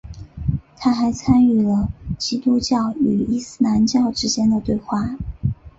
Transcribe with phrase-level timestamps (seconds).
[0.77, 5.15] 他还参与了基督教和伊斯兰教之间的对话。